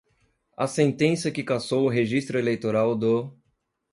a 0.57 0.65
sentença 0.65 1.29
que 1.29 1.43
cassou 1.43 1.85
o 1.85 1.87
registro 1.87 2.39
eleitoral 2.39 2.95
do 2.97 3.31